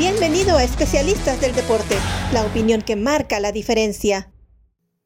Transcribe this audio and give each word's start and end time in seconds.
Bienvenido 0.00 0.56
a 0.56 0.64
Especialistas 0.64 1.42
del 1.42 1.54
Deporte, 1.54 1.94
la 2.32 2.46
opinión 2.46 2.80
que 2.80 2.96
marca 2.96 3.38
la 3.38 3.52
diferencia. 3.52 4.32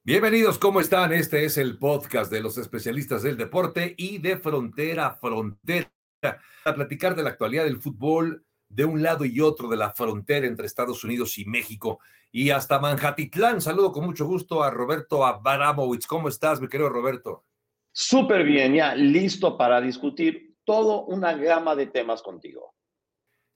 Bienvenidos, 0.05 0.57
¿cómo 0.57 0.81
están? 0.81 1.13
Este 1.13 1.45
es 1.45 1.59
el 1.59 1.79
podcast 1.79 2.31
de 2.31 2.41
los 2.41 2.59
especialistas 2.59 3.25
del 3.25 3.37
deporte 3.37 3.97
y 3.99 4.19
de 4.19 4.37
frontera 4.37 5.07
a 5.07 5.15
frontera, 5.17 5.91
a 6.23 6.75
platicar 6.77 7.17
de 7.17 7.25
la 7.25 7.31
actualidad 7.31 7.65
del 7.65 7.83
fútbol 7.83 8.47
de 8.69 8.85
un 8.85 9.03
lado 9.03 9.25
y 9.25 9.41
otro 9.41 9.69
de 9.69 9.79
la 9.79 9.91
frontera 9.91 10.47
entre 10.47 10.67
Estados 10.67 11.03
Unidos 11.03 11.39
y 11.39 11.45
México 11.45 11.99
y 12.31 12.51
hasta 12.51 12.79
Manjatitlán. 12.79 13.61
Saludo 13.61 13.91
con 13.91 14.05
mucho 14.05 14.27
gusto 14.27 14.63
a 14.63 14.71
Roberto 14.71 15.27
Abaramovich. 15.27 16.07
¿Cómo 16.07 16.29
estás, 16.29 16.61
mi 16.61 16.69
querido 16.69 16.89
Roberto? 16.89 17.45
Súper 17.91 18.45
bien, 18.45 18.75
ya 18.75 18.95
listo 18.95 19.59
para 19.59 19.81
discutir 19.81 20.55
todo 20.63 21.05
una 21.07 21.33
gama 21.33 21.75
de 21.75 21.89
temas 21.89 22.23
contigo. 22.23 22.77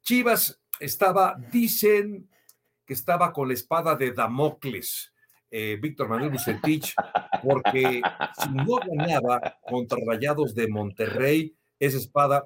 Chivas 0.02 0.60
estaba, 0.80 1.37
dicen 1.50 2.28
que 2.84 2.95
estaba 2.95 3.32
con 3.32 3.48
la 3.48 3.55
espada 3.55 3.96
de 3.96 4.12
Damocles, 4.12 5.12
eh, 5.50 5.78
Víctor 5.80 6.09
Manuel 6.09 6.30
Bucetich, 6.30 6.95
porque 7.42 8.02
si 8.38 8.50
no 8.50 8.77
ganaba 8.77 9.59
contra 9.62 9.98
Rayados 10.06 10.55
de 10.55 10.69
Monterrey, 10.69 11.55
esa 11.78 11.96
espada 11.96 12.45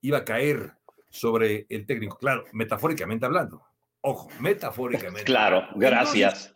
iba 0.00 0.18
a 0.18 0.24
caer 0.24 0.72
sobre 1.10 1.66
el 1.68 1.86
técnico. 1.86 2.18
Claro, 2.18 2.44
metafóricamente 2.52 3.26
hablando. 3.26 3.62
Ojo, 4.02 4.28
metafóricamente. 4.40 5.24
Claro, 5.24 5.66
gracias. 5.74 6.54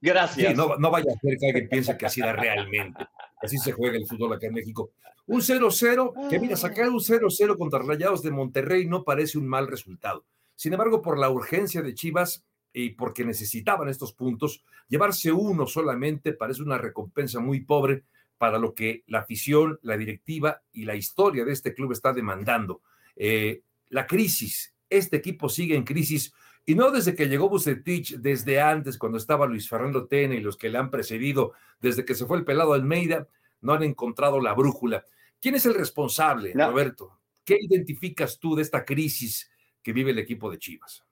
Gracias. 0.00 0.56
no, 0.56 0.76
no, 0.76 0.90
vaya 0.90 1.12
a 1.12 1.18
ser 1.18 1.36
que 1.38 1.46
alguien 1.46 1.68
piense 1.68 1.96
que 1.96 2.06
así 2.06 2.20
era 2.20 2.32
realmente. 2.32 3.06
Así 3.42 3.58
se 3.58 3.72
juega 3.72 3.96
el 3.96 4.06
fútbol 4.06 4.34
acá 4.34 4.46
en 4.46 4.54
México. 4.54 4.90
Un 5.26 5.40
0-0, 5.40 6.28
que 6.28 6.38
mira, 6.38 6.56
sacar 6.56 6.88
un 6.88 6.98
0-0 6.98 7.56
contra 7.56 7.80
Rayados 7.80 8.22
de 8.22 8.30
Monterrey 8.30 8.86
no 8.86 9.04
parece 9.04 9.38
un 9.38 9.46
mal 9.46 9.66
resultado. 9.68 10.24
Sin 10.60 10.74
embargo, 10.74 11.00
por 11.00 11.18
la 11.18 11.30
urgencia 11.30 11.80
de 11.80 11.94
Chivas 11.94 12.44
y 12.70 12.90
porque 12.90 13.24
necesitaban 13.24 13.88
estos 13.88 14.12
puntos, 14.12 14.62
llevarse 14.88 15.32
uno 15.32 15.66
solamente 15.66 16.34
parece 16.34 16.60
una 16.60 16.76
recompensa 16.76 17.40
muy 17.40 17.60
pobre 17.60 18.04
para 18.36 18.58
lo 18.58 18.74
que 18.74 19.02
la 19.06 19.20
afición, 19.20 19.78
la 19.80 19.96
directiva 19.96 20.60
y 20.70 20.84
la 20.84 20.96
historia 20.96 21.46
de 21.46 21.52
este 21.52 21.72
club 21.72 21.92
está 21.92 22.12
demandando. 22.12 22.82
Eh, 23.16 23.62
la 23.88 24.06
crisis, 24.06 24.74
este 24.90 25.16
equipo 25.16 25.48
sigue 25.48 25.76
en 25.76 25.82
crisis 25.82 26.30
y 26.66 26.74
no 26.74 26.90
desde 26.90 27.14
que 27.14 27.30
llegó 27.30 27.48
Bucetich, 27.48 28.16
desde 28.16 28.60
antes, 28.60 28.98
cuando 28.98 29.16
estaba 29.16 29.46
Luis 29.46 29.66
Fernando 29.66 30.08
Tena 30.08 30.34
y 30.34 30.40
los 30.40 30.58
que 30.58 30.68
le 30.68 30.76
han 30.76 30.90
precedido, 30.90 31.54
desde 31.80 32.04
que 32.04 32.14
se 32.14 32.26
fue 32.26 32.36
el 32.36 32.44
pelado 32.44 32.74
Almeida, 32.74 33.26
no 33.62 33.72
han 33.72 33.82
encontrado 33.82 34.38
la 34.42 34.52
brújula. 34.52 35.06
¿Quién 35.40 35.54
es 35.54 35.64
el 35.64 35.72
responsable, 35.72 36.52
Roberto? 36.52 37.18
¿Qué 37.46 37.56
identificas 37.58 38.38
tú 38.38 38.56
de 38.56 38.60
esta 38.60 38.84
crisis 38.84 39.50
que 39.82 39.92
vive 39.92 40.10
el 40.10 40.18
equipo 40.18 40.50
de 40.50 40.58
Chivas? 40.58 41.04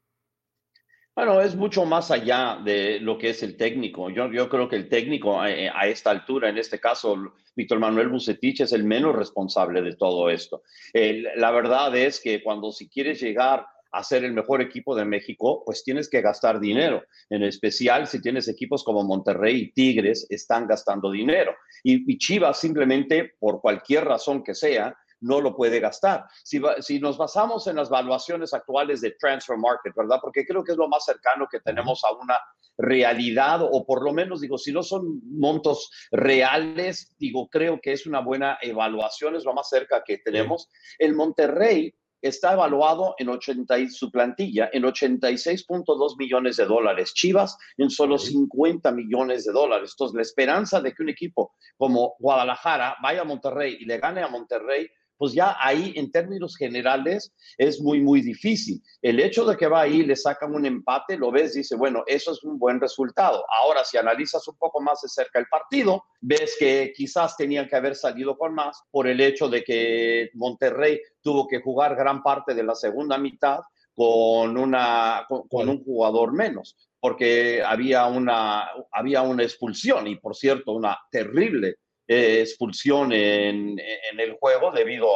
Bueno, 1.18 1.40
es 1.40 1.56
mucho 1.56 1.84
más 1.84 2.12
allá 2.12 2.60
de 2.64 3.00
lo 3.00 3.18
que 3.18 3.30
es 3.30 3.42
el 3.42 3.56
técnico. 3.56 4.08
Yo, 4.08 4.48
creo 4.48 4.68
que 4.68 4.76
el 4.76 4.88
técnico 4.88 5.44
eh, 5.44 5.68
a, 5.68 5.88
esta 5.88 6.10
altura, 6.10 6.48
en 6.48 6.58
este 6.58 6.78
caso, 6.78 7.16
Víctor 7.56 7.80
Manuel 7.80 8.08
Bucetich, 8.08 8.60
es 8.60 8.72
el 8.72 8.84
menos 8.84 9.16
responsable 9.16 9.82
de 9.82 9.96
todo 9.96 10.30
esto. 10.30 10.62
la 10.94 11.50
verdad 11.50 11.96
es 11.96 12.20
que 12.20 12.40
cuando 12.40 12.70
si 12.70 12.88
quieres 12.88 13.20
llegar 13.20 13.66
a 13.90 14.04
ser 14.04 14.22
el 14.22 14.32
mejor 14.32 14.62
equipo 14.62 14.94
de 14.94 15.04
México, 15.04 15.64
pues 15.66 15.82
tienes 15.82 16.08
que 16.08 16.20
gastar 16.20 16.60
dinero. 16.60 17.02
En 17.30 17.42
especial 17.42 18.06
si 18.06 18.22
tienes 18.22 18.46
equipos 18.46 18.84
como 18.84 19.02
Monterrey 19.02 19.56
y 19.56 19.72
Tigres, 19.72 20.24
están 20.30 20.68
gastando 20.68 21.10
dinero. 21.10 21.52
y 21.82 22.16
Chivas 22.18 22.60
simplemente, 22.60 23.32
por 23.40 23.60
cualquier 23.60 24.04
razón 24.04 24.44
que 24.44 24.54
sea, 24.54 24.96
no 25.20 25.40
lo 25.40 25.54
puede 25.54 25.80
gastar. 25.80 26.26
Si, 26.44 26.60
si 26.80 27.00
nos 27.00 27.16
basamos 27.16 27.66
en 27.66 27.76
las 27.76 27.90
valuaciones 27.90 28.54
actuales 28.54 29.00
de 29.00 29.12
Transfer 29.12 29.56
Market, 29.56 29.94
¿verdad? 29.96 30.18
Porque 30.20 30.46
creo 30.46 30.64
que 30.64 30.72
es 30.72 30.78
lo 30.78 30.88
más 30.88 31.04
cercano 31.04 31.46
que 31.50 31.60
tenemos 31.60 32.02
a 32.04 32.12
una 32.12 32.38
realidad, 32.76 33.60
o 33.62 33.84
por 33.84 34.04
lo 34.04 34.12
menos 34.12 34.40
digo, 34.40 34.56
si 34.56 34.72
no 34.72 34.82
son 34.82 35.20
montos 35.24 35.90
reales, 36.12 37.14
digo, 37.18 37.48
creo 37.48 37.80
que 37.80 37.92
es 37.92 38.06
una 38.06 38.20
buena 38.20 38.58
evaluación, 38.62 39.34
es 39.34 39.44
lo 39.44 39.52
más 39.52 39.68
cerca 39.68 40.02
que 40.04 40.18
tenemos. 40.18 40.68
El 40.98 41.14
Monterrey 41.14 41.92
está 42.20 42.52
evaluado 42.52 43.14
en 43.18 43.28
80 43.28 43.88
su 43.90 44.10
plantilla 44.10 44.70
en 44.72 44.82
86.2 44.82 46.16
millones 46.18 46.56
de 46.56 46.66
dólares. 46.66 47.14
Chivas 47.14 47.56
en 47.76 47.90
solo 47.90 48.18
50 48.18 48.90
millones 48.92 49.44
de 49.44 49.52
dólares. 49.52 49.92
Entonces, 49.94 50.16
la 50.16 50.22
esperanza 50.22 50.80
de 50.80 50.92
que 50.92 51.02
un 51.02 51.08
equipo 51.08 51.54
como 51.76 52.16
Guadalajara 52.18 52.96
vaya 53.02 53.22
a 53.22 53.24
Monterrey 53.24 53.78
y 53.80 53.84
le 53.84 53.98
gane 53.98 54.22
a 54.22 54.28
Monterrey 54.28 54.88
pues 55.18 55.32
ya 55.32 55.56
ahí 55.58 55.92
en 55.96 56.10
términos 56.10 56.56
generales 56.56 57.34
es 57.58 57.80
muy, 57.80 58.00
muy 58.00 58.22
difícil. 58.22 58.80
El 59.02 59.20
hecho 59.20 59.44
de 59.44 59.56
que 59.56 59.66
va 59.66 59.82
ahí, 59.82 60.04
le 60.04 60.16
sacan 60.16 60.54
un 60.54 60.64
empate, 60.64 61.18
lo 61.18 61.30
ves, 61.32 61.54
dice, 61.54 61.76
bueno, 61.76 62.04
eso 62.06 62.32
es 62.32 62.42
un 62.44 62.58
buen 62.58 62.80
resultado. 62.80 63.44
Ahora, 63.62 63.84
si 63.84 63.98
analizas 63.98 64.46
un 64.46 64.56
poco 64.56 64.80
más 64.80 65.02
de 65.02 65.08
cerca 65.08 65.40
el 65.40 65.46
partido, 65.46 66.04
ves 66.20 66.56
que 66.58 66.92
quizás 66.96 67.36
tenían 67.36 67.68
que 67.68 67.76
haber 67.76 67.96
salido 67.96 68.38
con 68.38 68.54
más 68.54 68.80
por 68.90 69.08
el 69.08 69.20
hecho 69.20 69.48
de 69.48 69.64
que 69.64 70.30
Monterrey 70.34 71.00
tuvo 71.20 71.48
que 71.48 71.60
jugar 71.60 71.96
gran 71.96 72.22
parte 72.22 72.54
de 72.54 72.62
la 72.62 72.76
segunda 72.76 73.18
mitad 73.18 73.60
con, 73.94 74.56
una, 74.56 75.26
con, 75.28 75.68
un 75.68 75.82
jugador 75.82 76.32
menos, 76.32 76.76
porque 77.00 77.62
había 77.64 78.06
una, 78.06 78.68
había 78.92 79.22
una 79.22 79.42
expulsión 79.42 80.06
y, 80.06 80.14
por 80.14 80.36
cierto, 80.36 80.70
una 80.70 80.96
terrible 81.10 81.78
expulsión 82.08 83.12
en, 83.12 83.78
el 83.78 84.36
juego 84.40 84.72
debido 84.72 85.08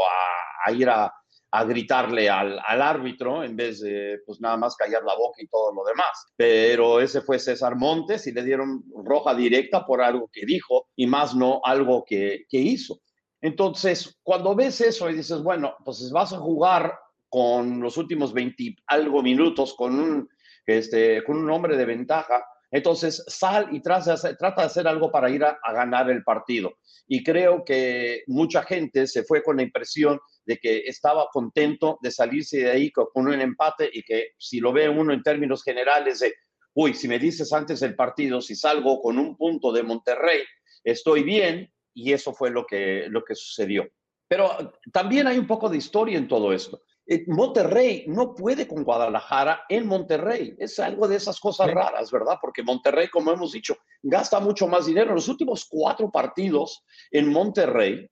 a, 0.67 0.73
ir 0.73 0.89
a, 0.89 1.13
gritarle 1.67 2.31
al, 2.31 2.61
árbitro 2.61 3.43
en 3.43 3.57
vez 3.57 3.81
de 3.81 4.21
pues 4.25 4.41
nada 4.41 4.57
más 4.57 4.77
callar 4.77 5.03
la 5.03 5.15
boca 5.15 5.43
y 5.43 5.49
todo 5.49 5.73
lo 5.75 5.85
demás. 5.85 6.27
Pero 6.37 7.01
ese 7.01 7.23
fue 7.23 7.39
César 7.39 7.77
Montes 7.77 8.27
y 8.27 8.33
le 8.33 8.45
dieron 8.45 8.85
roja 9.05 9.35
directa 9.35 9.85
por 9.85 10.03
algo 10.03 10.31
que 10.33 10.47
dijo 10.47 10.89
y 10.95 11.07
más 11.07 11.35
no 11.35 11.61
algo 11.65 12.05
que, 12.05 12.47
hizo. 12.51 13.01
Entonces, 13.41 14.21
cuando 14.23 14.55
ves 14.55 14.81
eso 14.81 15.11
y 15.11 15.15
dices, 15.15 15.43
bueno, 15.43 15.75
pues 15.85 16.11
vas 16.13 16.33
a 16.33 16.39
jugar 16.39 16.97
con 17.29 17.81
los 17.81 17.97
últimos 17.97 18.33
20 18.33 18.77
algo 18.87 19.23
minutos 19.23 19.75
con 19.75 20.29
este, 20.67 21.25
con 21.25 21.39
un 21.39 21.51
hombre 21.51 21.77
de 21.77 21.85
ventaja, 21.85 22.45
entonces, 22.73 23.23
sal 23.29 23.69
y 23.71 23.83
trata 23.83 24.17
de 24.17 24.63
hacer, 24.63 24.89
algo 24.89 25.13
para 25.13 25.29
ir 25.29 25.45
a, 25.45 25.59
ganar 25.73 26.11
el 26.11 26.25
partido. 26.25 26.73
Y 27.07 27.23
creo 27.23 27.65
que 27.65 28.25
mucha 28.27 28.63
gente 28.63 29.07
se 29.07 29.25
fue 29.25 29.43
con 29.43 29.59
la 29.59 29.63
impresión 29.63 30.19
de 30.47 30.57
que 30.57 30.79
estaba 30.87 31.29
contento 31.31 31.99
de 32.01 32.11
salirse 32.11 32.59
de 32.61 32.71
ahí 32.71 32.91
con 32.91 33.29
un 33.29 33.41
empate 33.41 33.91
y 33.93 34.03
que 34.03 34.31
si 34.39 34.59
lo 34.59 34.73
ve 34.73 34.89
uno 34.89 35.13
en 35.13 35.23
términos 35.23 35.63
generales 35.63 36.21
de, 36.21 36.35
uy, 36.73 36.95
si 36.95 37.09
me 37.09 37.19
dices 37.19 37.53
antes 37.53 37.81
del 37.81 37.95
partido, 37.95 38.41
si 38.41 38.57
salgo 38.57 39.03
con 39.03 39.19
un 39.19 39.37
punto 39.37 39.71
de 39.71 39.83
Monterrey, 39.83 40.41
estoy 40.83 41.23
bien, 41.23 41.71
y 41.95 42.15
eso 42.15 42.33
fue 42.33 42.51
lo 42.51 42.65
que, 42.65 43.05
lo 43.09 43.23
que 43.23 43.35
sucedió. 43.35 43.87
Pero 44.27 44.73
también 44.91 45.27
hay 45.27 45.39
un 45.39 45.47
poco 45.47 45.69
de 45.69 45.77
historia 45.77 46.17
en 46.17 46.27
todo 46.27 46.55
esto. 46.55 46.83
Eh, 47.07 47.25
Monterrey 47.27 48.05
no 48.07 48.35
puede 48.35 48.69
con 48.69 48.85
Guadalajara 48.85 49.65
en 49.69 49.87
Monterrey. 49.87 50.55
Es 50.59 50.79
algo 50.79 51.09
de 51.09 51.17
esas 51.17 51.41
cosas 51.41 51.73
raras, 51.73 52.11
¿verdad? 52.11 52.39
Porque 52.41 52.63
Monterrey, 52.63 53.09
como 53.09 53.33
hemos 53.33 53.53
dicho, 53.53 53.77
gasta 54.03 54.41
mucho 54.41 54.69
más 54.69 54.87
dinero. 54.87 55.11
En 55.11 55.17
los 55.17 55.29
últimos 55.29 55.67
cuatro 55.69 56.11
partidos 56.11 56.85
en 57.11 57.31
Monterrey, 57.31 58.09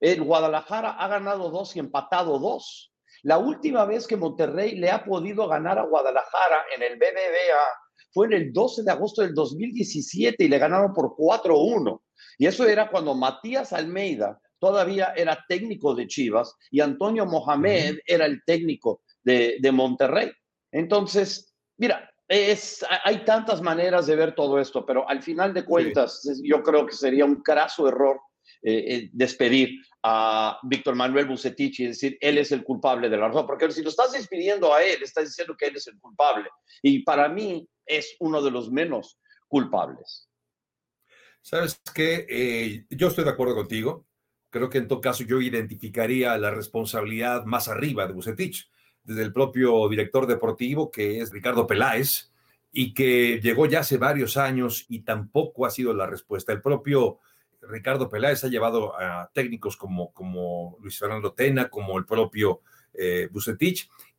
el 0.00 0.22
Guadalajara 0.22 0.92
ha 0.92 1.08
ganado 1.08 1.50
dos 1.50 1.74
y 1.76 1.80
empatado 1.80 2.38
dos. 2.38 2.92
La 3.22 3.38
última 3.38 3.84
vez 3.84 4.06
que 4.06 4.16
Monterrey 4.16 4.76
le 4.76 4.90
ha 4.90 5.04
podido 5.04 5.46
ganar 5.46 5.78
a 5.78 5.84
Guadalajara 5.84 6.64
en 6.74 6.82
el 6.82 6.96
BBVA 6.96 7.66
fue 8.12 8.26
en 8.26 8.32
el 8.32 8.52
12 8.52 8.82
de 8.82 8.90
agosto 8.90 9.22
del 9.22 9.34
2017 9.34 10.42
y 10.42 10.48
le 10.48 10.58
ganaron 10.58 10.92
por 10.92 11.14
4-1. 11.16 12.00
Y 12.38 12.46
eso 12.46 12.66
era 12.66 12.90
cuando 12.90 13.14
Matías 13.14 13.72
Almeida 13.72 14.40
todavía 14.60 15.12
era 15.16 15.44
técnico 15.48 15.94
de 15.94 16.06
Chivas 16.06 16.54
y 16.70 16.80
Antonio 16.80 17.26
Mohamed 17.26 17.98
era 18.06 18.26
el 18.26 18.42
técnico 18.44 19.02
de, 19.24 19.58
Monterrey. 19.72 20.30
Entonces, 20.70 21.52
mira, 21.78 22.08
es, 22.28 22.84
hay 23.04 23.24
tantas 23.24 23.60
maneras 23.60 24.06
de 24.06 24.14
ver 24.14 24.34
todo 24.34 24.60
esto, 24.60 24.86
pero 24.86 25.08
al 25.08 25.22
final 25.22 25.52
de 25.52 25.64
cuentas, 25.64 26.22
yo 26.44 26.62
creo 26.62 26.86
que 26.86 26.94
sería 26.94 27.24
un 27.24 27.42
craso 27.42 27.88
error 27.88 28.20
eh, 28.62 28.84
eh, 28.94 29.10
despedir 29.12 29.80
a 30.02 30.58
Víctor 30.62 30.94
Manuel 30.94 31.26
Bucetich 31.26 31.80
y 31.80 31.86
decir, 31.86 32.18
él 32.20 32.38
es 32.38 32.52
el 32.52 32.62
culpable 32.62 33.08
de 33.08 33.16
la 33.16 33.28
razón, 33.28 33.46
porque 33.46 33.70
si 33.70 33.82
lo 33.82 33.88
estás 33.88 34.12
despidiendo 34.12 34.72
a 34.72 34.82
él, 34.82 35.02
estás 35.02 35.24
diciendo 35.24 35.56
que 35.58 35.66
él 35.66 35.76
es 35.76 35.86
el 35.88 35.98
culpable. 35.98 36.48
Y 36.82 37.02
para 37.02 37.28
mí 37.28 37.66
es 37.86 38.16
uno 38.20 38.42
de 38.42 38.50
los 38.50 38.70
menos 38.70 39.18
culpables. 39.48 40.28
Sabes 41.42 41.80
que 41.94 42.26
eh, 42.28 42.84
yo 42.90 43.08
estoy 43.08 43.24
de 43.24 43.30
acuerdo 43.30 43.54
contigo. 43.54 44.06
Creo 44.50 44.68
que 44.68 44.78
en 44.78 44.88
todo 44.88 45.00
caso 45.00 45.24
yo 45.24 45.40
identificaría 45.40 46.36
la 46.36 46.50
responsabilidad 46.50 47.44
más 47.44 47.68
arriba 47.68 48.06
de 48.06 48.12
Bucetich, 48.12 48.68
desde 49.02 49.22
el 49.22 49.32
propio 49.32 49.88
director 49.88 50.26
deportivo, 50.26 50.90
que 50.90 51.20
es 51.20 51.30
Ricardo 51.30 51.66
Peláez, 51.66 52.30
y 52.72 52.94
que 52.94 53.40
llegó 53.40 53.66
ya 53.66 53.80
hace 53.80 53.96
varios 53.96 54.36
años 54.36 54.84
y 54.88 55.00
tampoco 55.00 55.66
ha 55.66 55.70
sido 55.70 55.92
la 55.92 56.06
respuesta. 56.06 56.52
El 56.52 56.60
propio 56.60 57.18
Ricardo 57.62 58.08
Peláez 58.08 58.44
ha 58.44 58.48
llevado 58.48 58.98
a 58.98 59.30
técnicos 59.32 59.76
como, 59.76 60.12
como 60.12 60.76
Luis 60.80 60.98
Fernando 60.98 61.32
Tena, 61.32 61.68
como 61.68 61.98
el 61.98 62.04
propio 62.04 62.62
eh, 62.94 63.28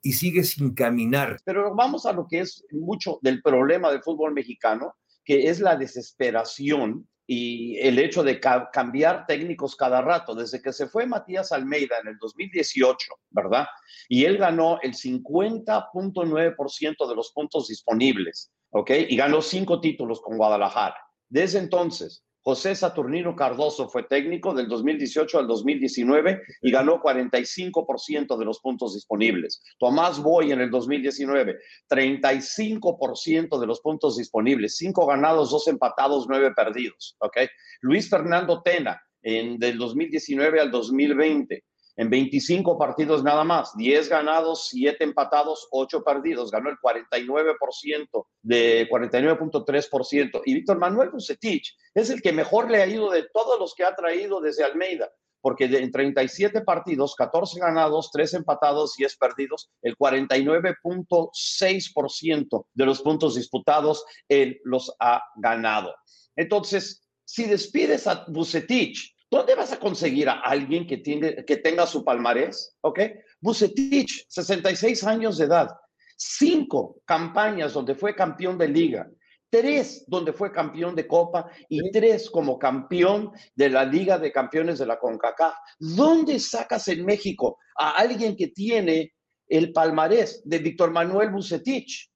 y 0.01 0.13
sigue 0.13 0.44
sin 0.44 0.74
caminar. 0.74 1.39
Pero 1.45 1.74
vamos 1.75 2.06
a 2.06 2.13
lo 2.13 2.27
que 2.27 2.42
es 2.42 2.66
mucho 2.72 3.19
del 3.22 3.42
problema 3.42 3.92
del 3.92 4.04
fútbol 4.04 4.34
mexicano, 4.34 4.95
que 5.24 5.50
es 5.50 5.60
la 5.60 5.75
desesperación 5.75 7.07
y 7.28 7.78
el 7.78 8.00
hecho 8.00 8.24
de 8.24 8.40
cambiar 8.40 9.26
técnicos 9.26 9.76
cada 9.76 10.02
rato. 10.02 10.36
Desde 10.36 10.62
que 10.62 10.74
se 10.74 10.88
fue 10.88 11.06
Matías 11.06 11.52
Almeida 11.52 11.98
en 12.02 12.10
el 12.10 12.18
2018, 12.18 13.14
¿verdad? 13.30 13.68
Y 14.10 14.26
él 14.26 14.38
ganó 14.38 14.80
el 14.82 14.94
50.9% 14.94 17.10
de 17.10 17.16
los 17.16 17.32
puntos 17.32 17.68
disponibles, 17.68 18.52
¿ok? 18.72 18.92
Y 19.10 19.16
ganó 19.16 19.42
cinco 19.42 19.80
títulos 19.80 20.22
con 20.22 20.38
Guadalajara. 20.38 20.98
Desde 21.30 21.60
entonces, 21.60 22.26
José 22.44 22.74
Saturnino 22.74 23.36
Cardoso 23.36 23.88
fue 23.88 24.04
técnico 24.04 24.54
del 24.54 24.68
2018 24.68 25.40
al 25.40 25.48
2019 25.48 26.42
y 26.62 26.72
ganó 26.72 27.00
45% 27.00 28.38
de 28.38 28.46
los 28.46 28.60
puntos 28.60 28.96
disponibles. 28.96 29.62
Tomás 29.78 30.22
Boy 30.22 30.52
en 30.52 30.62
el 30.62 30.72
2019, 30.72 31.60
35% 31.90 33.60
de 33.60 33.68
los 33.68 33.82
puntos 33.82 34.18
disponibles, 34.18 34.76
5 34.78 35.06
ganados, 35.06 35.52
2 35.52 35.68
empatados, 35.68 36.26
9 36.28 36.54
perdidos. 36.56 37.16
¿okay? 37.20 37.48
Luis 37.82 38.10
Fernando 38.10 38.64
Tena 38.64 39.00
en, 39.22 39.60
del 39.60 39.78
2019 39.78 40.60
al 40.60 40.72
2020, 40.72 41.64
en 41.96 42.10
25 42.10 42.78
partidos 42.78 43.24
nada 43.24 43.44
más, 43.44 43.76
10 43.76 44.08
ganados, 44.10 44.68
7 44.70 45.04
empatados, 45.04 45.68
8 45.72 46.04
perdidos, 46.04 46.52
ganó 46.52 46.70
el 46.70 46.78
49% 46.78 48.28
de 48.42 48.88
49.3%. 48.90 50.42
Y 50.46 50.54
Víctor 50.54 50.78
Manuel 50.80 51.10
Bucetich 51.10 51.76
es 51.94 52.10
el 52.10 52.22
que 52.22 52.32
mejor 52.32 52.72
le 52.72 52.82
ha 52.82 52.88
ido 52.88 53.12
de 53.12 53.28
todos 53.34 53.60
los 53.60 53.76
que 53.76 53.84
ha 53.84 53.94
traído 53.96 54.40
desde 54.42 54.64
Almeida, 54.64 55.12
porque 55.42 55.66
en 55.66 55.92
37 55.92 56.62
partidos, 56.62 57.14
14 57.16 57.60
ganados, 57.60 58.12
3 58.12 58.36
empatados, 58.36 58.96
10 58.96 59.18
perdidos, 59.18 59.70
el 59.82 59.98
49.6% 59.98 62.66
de 62.74 62.86
los 62.86 63.02
puntos 63.02 63.36
disputados 63.36 64.06
él 64.30 64.62
los 64.64 64.96
ha 65.00 65.22
ganado. 65.36 65.94
Entonces, 66.36 67.10
si 67.26 67.46
despides 67.46 68.06
a 68.08 68.26
Bucetich, 68.28 69.16
¿Dónde 69.31 69.56
vas 69.56 69.72
a 69.72 69.80
conseguir 69.80 70.28
a 70.28 70.42
alguien 70.42 70.86
que, 70.86 70.98
tiene, 70.98 71.45
que 71.45 71.56
tenga 71.56 71.88
su 71.88 72.04
palmarés? 72.04 72.75
¿Ok? 72.81 73.00
Bucetich, 73.39 74.25
66 74.28 75.06
años 75.06 75.38
de 75.38 75.45
edad, 75.45 75.69
cinco 76.18 76.98
campañas 77.06 77.72
donde 77.72 77.95
fue 77.95 78.13
campeón 78.13 78.57
de 78.57 78.68
liga, 78.68 79.10
tres 79.50 80.04
donde 80.06 80.33
fue 80.33 80.51
campeón 80.51 80.95
de 80.95 81.07
Copa 81.07 81.50
y 81.69 81.92
tres 81.92 82.30
como 82.30 82.60
campeón 82.60 83.31
de 83.56 83.69
la 83.69 83.86
Liga 83.86 84.19
de 84.19 84.33
Campeones 84.33 84.80
de 84.80 84.86
la 84.86 85.00
CONCACAF. 85.00 85.56
¿Dónde 85.80 86.38
sacas 86.38 86.89
en 86.89 87.06
México 87.06 87.57
a 87.77 87.92
alguien 87.92 88.36
que 88.36 88.48
tiene 88.48 89.13
el 89.48 89.72
palmarés 89.72 90.42
de 90.44 90.60
Víctor 90.60 90.92
Manuel 90.92 91.30
Bucetich? 91.30 92.12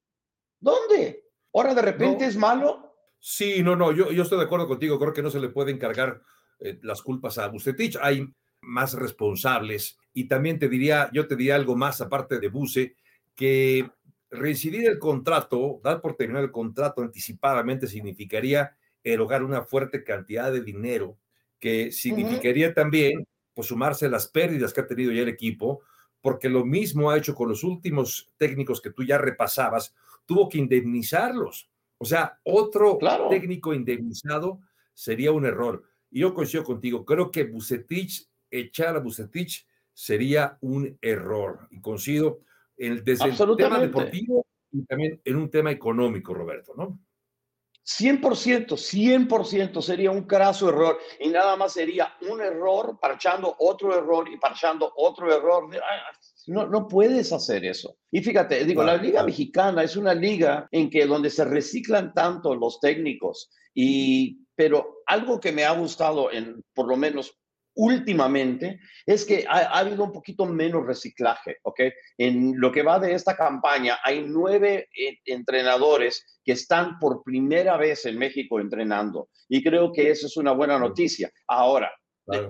¿Dónde? 0.60 1.24
¿Ahora 1.54 1.74
de 1.74 1.82
repente 1.82 2.26
es 2.26 2.36
malo? 2.36 2.94
Sí, 3.20 3.64
no, 3.64 3.78
no, 3.78 3.94
yo, 3.94 4.12
yo 4.12 4.24
estoy 4.24 4.38
de 4.38 4.46
acuerdo 4.46 4.68
contigo, 4.68 5.00
creo 5.00 5.14
que 5.14 5.24
no 5.24 5.32
se 5.32 5.40
le 5.40 5.48
puede 5.48 5.72
encargar 5.72 6.22
eh, 6.60 6.80
las 6.82 7.02
culpas 7.02 7.38
a 7.38 7.48
Bucetich, 7.48 7.98
hay 8.02 8.28
más 8.62 8.94
responsables. 8.94 9.98
Y 10.14 10.28
también 10.28 10.60
te 10.60 10.70
diría, 10.70 11.10
yo 11.14 11.28
te 11.28 11.36
diría 11.36 11.56
algo 11.56 11.76
más 11.76 12.02
aparte 12.02 12.40
de 12.40 12.48
Buce, 12.50 12.96
que 13.36 13.90
reincidir 14.30 14.88
el 14.88 15.00
contrato, 15.00 15.80
dar 15.84 16.02
por 16.02 16.16
terminar 16.16 16.44
el 16.44 16.52
contrato 16.52 17.02
anticipadamente 17.02 17.88
significaría 17.88 18.76
erogar 19.04 19.44
una 19.44 19.64
fuerte 19.64 20.04
cantidad 20.04 20.52
de 20.52 20.62
dinero, 20.62 21.18
que 21.60 21.92
significaría 21.92 22.74
también 22.74 23.28
pues 23.54 23.68
sumarse 23.68 24.10
las 24.10 24.28
pérdidas 24.28 24.74
que 24.74 24.82
ha 24.82 24.88
tenido 24.88 25.12
ya 25.12 25.22
el 25.22 25.30
equipo, 25.30 25.82
porque 26.22 26.50
lo 26.50 26.66
mismo 26.66 27.10
ha 27.10 27.18
hecho 27.18 27.36
con 27.36 27.50
los 27.50 27.64
últimos 27.64 28.32
técnicos 28.38 28.82
que 28.82 28.90
tú 28.90 29.04
ya 29.04 29.18
repasabas, 29.18 29.94
tuvo 30.26 30.50
que 30.50 30.58
indemnizarlos. 30.58 31.70
O 31.98 32.06
sea, 32.06 32.40
otro 32.44 32.98
técnico 33.30 33.74
indemnizado 33.74 34.60
sería 34.94 35.32
un 35.32 35.46
error. 35.46 35.84
Y 36.16 36.22
yo 36.22 36.34
coincido 36.34 36.64
contigo, 36.64 37.04
creo 37.04 37.30
que 37.30 37.44
Bucetich, 37.44 38.26
echar 38.50 38.96
a 38.96 39.00
Bucetich 39.00 39.68
sería 39.92 40.58
un 40.62 40.98
error. 41.02 41.68
Y 41.72 41.82
coincido 41.82 42.40
el, 42.78 43.04
desde 43.04 43.26
el 43.26 43.36
tema 43.58 43.80
deportivo 43.80 44.46
y 44.72 44.86
también 44.86 45.20
en 45.26 45.36
un 45.36 45.50
tema 45.50 45.72
económico, 45.72 46.34
Roberto, 46.34 46.74
¿no? 46.78 46.98
100%, 47.86 48.78
100% 48.78 49.82
sería 49.82 50.10
un 50.10 50.24
craso 50.24 50.70
error 50.70 50.98
y 51.20 51.28
nada 51.28 51.58
más 51.58 51.74
sería 51.74 52.14
un 52.30 52.40
error 52.40 52.98
parchando 53.02 53.54
otro 53.60 53.94
error 53.94 54.30
y 54.32 54.38
parchando 54.38 54.94
otro 54.96 55.36
error. 55.36 55.70
No, 56.48 56.66
no 56.66 56.88
puedes 56.88 57.34
hacer 57.34 57.66
eso. 57.66 57.98
Y 58.10 58.22
fíjate, 58.22 58.64
digo, 58.64 58.84
la 58.84 58.96
Liga 58.96 59.22
Mexicana 59.22 59.84
es 59.84 59.98
una 59.98 60.14
liga 60.14 60.70
en 60.72 60.90
que 60.90 61.06
donde 61.06 61.30
se 61.30 61.44
reciclan 61.44 62.14
tanto 62.14 62.56
los 62.56 62.80
técnicos 62.80 63.52
y 63.74 64.45
pero 64.56 65.02
algo 65.06 65.40
que 65.40 65.52
me 65.52 65.66
ha 65.66 65.72
gustado, 65.72 66.32
en, 66.32 66.64
por 66.74 66.88
lo 66.88 66.98
menos 66.98 67.38
últimamente, 67.76 68.80
es 69.06 69.26
que 69.26 69.46
ha, 69.48 69.78
habido 69.78 70.06
un 70.06 70.12
poquito 70.12 70.46
menos 70.46 70.86
reciclaje, 70.86 71.58
¿ok? 71.64 71.82
En 72.18 72.60
lo 72.60 72.72
que 72.72 72.84
va 72.84 73.00
de 73.00 73.14
esta 73.14 73.36
campaña, 73.36 74.00
hay 74.04 74.24
nueve 74.26 74.88
eh, 74.98 75.20
entrenadores 75.26 76.40
que 76.44 76.54
están 76.54 76.98
por 77.00 77.24
primera 77.24 77.78
vez 77.78 78.06
en 78.06 78.18
México 78.18 78.60
entrenando 78.60 79.30
y 79.50 79.64
creo 79.64 79.92
que 79.92 80.10
eso 80.10 80.28
es 80.28 80.38
una 80.38 80.54
buena 80.54 80.80
noticia. 80.80 81.30
Ahora, 81.48 81.92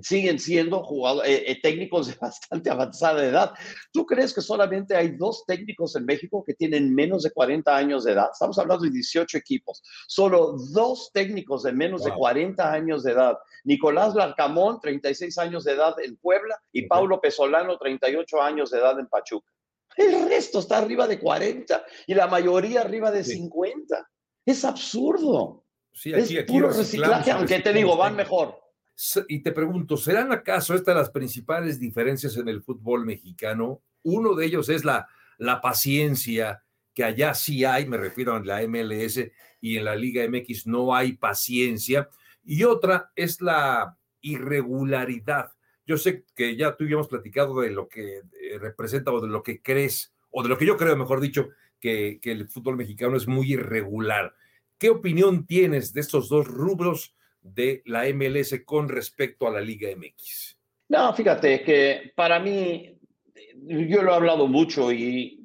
siguen 0.02 0.40
siendo 0.40 0.84
jugadores, 0.84 1.30
eh, 1.30 1.44
eh, 1.48 1.60
técnicos 1.62 2.08
de 2.08 2.16
bastante 2.22 2.70
avanzada 2.70 3.26
edad. 3.26 3.54
¿Tú 3.92 4.06
crees 4.06 4.34
que 4.34 4.42
solamente 4.42 4.96
hay 4.96 5.10
dos 5.10 5.46
técnicos 5.46 5.96
en 5.96 6.06
México 6.06 6.44
que 6.46 6.54
tienen 6.54 6.94
menos 6.94 7.24
de 7.24 7.32
40 7.32 7.76
años 7.76 8.04
de 8.04 8.14
edad? 8.14 8.30
Estamos 8.32 8.58
hablando 8.60 8.86
de 8.86 8.92
18 8.92 9.38
equipos. 9.38 9.82
Solo 10.08 10.56
dos 10.72 11.12
técnicos 11.14 11.64
de 11.64 11.74
menos 11.74 12.04
de 12.04 12.12
40 12.12 12.72
años 12.72 13.04
de 13.04 13.12
edad. 13.12 13.38
Nicolás 13.64 14.16
Larcamón, 14.16 14.80
36 14.80 15.38
años 15.38 15.64
de 15.64 15.74
edad 15.74 15.96
en 16.02 16.16
Puebla, 16.18 16.62
y 16.72 16.84
Paulo 16.84 17.20
Pesolano, 17.20 17.78
38 17.78 18.42
años 18.42 18.72
de 18.72 18.80
edad 18.80 19.00
en 19.00 19.08
Pachuca. 19.08 19.52
El 19.98 20.28
resto 20.28 20.60
está 20.60 20.80
arriba 20.80 21.08
de 21.08 21.20
40 21.20 21.86
y 22.08 22.14
la 22.14 22.28
mayoría 22.28 22.82
arriba 22.82 23.12
de 23.12 23.24
50. 23.24 24.08
Es 24.46 24.66
absurdo. 24.66 25.64
Sí, 25.94 26.14
aquí, 26.14 26.38
es 26.38 26.44
puro 26.44 26.70
reciclaje, 26.70 27.32
aunque 27.32 27.60
te 27.60 27.72
digo, 27.72 27.96
van 27.96 28.18
mejor 28.18 28.65
y 29.28 29.40
te 29.40 29.52
pregunto, 29.52 29.98
¿serán 29.98 30.32
acaso 30.32 30.74
estas 30.74 30.96
las 30.96 31.10
principales 31.10 31.80
diferencias 31.80 32.38
en 32.38 32.48
el 32.48 32.64
fútbol 32.64 33.06
mexicano? 33.06 33.82
Uno 34.04 34.36
de 34.36 34.46
ellos 34.46 34.70
es 34.70 34.86
la, 34.86 35.08
la 35.38 35.62
paciencia, 35.62 36.64
que 36.94 37.04
allá 37.04 37.34
sí 37.34 37.66
hay, 37.66 37.88
me 37.88 37.98
refiero 37.98 38.34
a 38.34 38.44
la 38.44 38.66
MLS 38.68 39.20
y 39.60 39.78
en 39.78 39.86
la 39.86 39.96
Liga 39.96 40.26
MX 40.28 40.68
no 40.68 40.96
hay 40.96 41.14
paciencia. 41.14 42.10
Y 42.44 42.64
otra 42.64 43.12
es 43.16 43.42
la 43.42 43.98
irregularidad. 44.22 45.52
Yo 45.86 45.98
sé 45.98 46.26
que 46.36 46.56
ya 46.56 46.76
tú 46.76 46.86
y 46.86 46.94
hemos 46.94 47.10
platicado 47.10 47.60
de 47.62 47.72
lo 47.72 47.88
que 47.90 48.18
eh, 48.18 48.58
representa 48.60 49.12
o 49.12 49.20
de 49.20 49.28
lo 49.28 49.44
que 49.44 49.62
crees, 49.62 50.14
o 50.32 50.42
de 50.42 50.50
lo 50.50 50.58
que 50.58 50.66
yo 50.66 50.78
creo, 50.78 50.96
mejor 50.96 51.20
dicho, 51.20 51.50
que, 51.80 52.20
que 52.22 52.32
el 52.32 52.48
fútbol 52.48 52.78
mexicano 52.78 53.18
es 53.18 53.28
muy 53.28 53.54
irregular. 53.54 54.34
¿Qué 54.78 54.90
opinión 54.90 55.46
tienes 55.46 55.94
de 55.94 56.02
estos 56.02 56.30
dos 56.30 56.48
rubros? 56.48 57.16
De 57.46 57.84
la 57.86 58.06
MLS 58.14 58.62
con 58.66 58.90
respecto 58.90 59.48
a 59.48 59.52
la 59.52 59.62
Liga 59.62 59.90
MX? 59.96 60.58
No, 60.90 61.14
fíjate 61.14 61.64
que 61.64 62.12
para 62.16 62.40
mí, 62.40 62.98
yo 63.56 64.02
lo 64.02 64.12
he 64.12 64.16
hablado 64.16 64.48
mucho 64.48 64.92
y 64.92 65.42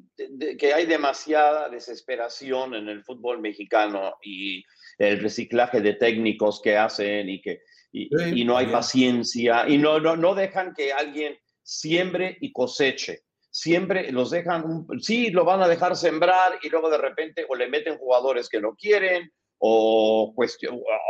que 0.58 0.74
hay 0.74 0.86
demasiada 0.86 1.68
desesperación 1.68 2.74
en 2.74 2.88
el 2.88 3.02
fútbol 3.02 3.40
mexicano 3.40 4.16
y 4.22 4.64
el 4.98 5.20
reciclaje 5.20 5.80
de 5.80 5.94
técnicos 5.94 6.60
que 6.60 6.76
hacen 6.76 7.28
y 7.28 7.40
que 7.40 7.60
y, 7.92 8.44
no 8.44 8.56
hay 8.56 8.66
paciencia 8.66 9.68
y 9.68 9.78
no, 9.78 9.98
no, 9.98 10.16
no 10.16 10.34
dejan 10.34 10.74
que 10.74 10.92
alguien 10.92 11.36
siembre 11.62 12.36
y 12.40 12.52
coseche. 12.52 13.22
Siempre 13.50 14.12
los 14.12 14.30
dejan, 14.30 14.86
sí, 15.00 15.30
lo 15.30 15.44
van 15.44 15.62
a 15.62 15.68
dejar 15.68 15.96
sembrar 15.96 16.58
y 16.62 16.68
luego 16.68 16.88
de 16.88 16.98
repente 16.98 17.44
o 17.48 17.56
le 17.56 17.68
meten 17.68 17.98
jugadores 17.98 18.48
que 18.48 18.60
no 18.60 18.76
quieren 18.76 19.32
o, 19.62 20.34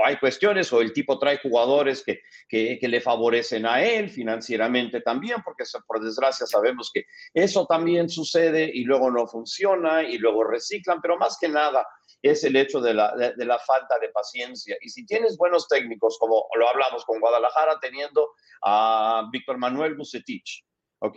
hay 0.05 0.17
cuestiones 0.19 0.73
o 0.73 0.81
el 0.81 0.93
tipo 0.93 1.19
trae 1.19 1.39
jugadores 1.39 2.03
que, 2.05 2.21
que, 2.49 2.79
le 2.89 3.01
favorecen 3.01 3.65
a 3.65 3.83
él 3.83 4.11
financieramente 4.11 5.01
también, 5.01 5.41
porque 5.45 5.65
por 5.87 6.03
desgracia 6.03 6.47
sabemos 6.47 6.91
que 6.93 7.05
eso 7.33 7.65
también 7.67 8.09
sucede 8.09 8.69
y 8.73 8.83
luego 8.85 9.11
no 9.11 9.29
funciona 9.29 10.03
y 10.03 10.19
luego 10.19 10.43
reciclan, 10.45 11.01
pero 11.01 11.17
más 11.17 11.39
que 11.41 11.49
nada 11.49 11.87
es 12.23 12.43
el 12.43 12.57
hecho 12.57 12.81
de 12.81 12.93
la, 12.93 13.15
de, 13.17 13.45
la 13.45 13.59
falta 13.61 13.99
de 14.01 14.09
paciencia. 14.09 14.77
Y 14.81 14.91
si 14.91 15.07
tienes 15.07 15.37
buenos 15.39 15.69
técnicos, 15.69 16.19
como 16.19 16.47
lo 16.59 16.69
hablamos 16.69 17.05
con 17.05 17.21
Guadalajara, 17.21 17.79
teniendo 17.81 18.33
a 18.63 19.29
Víctor 19.33 19.59
Manuel 19.59 19.95
Bucetich, 19.95 20.65
¿ok? 20.99 21.17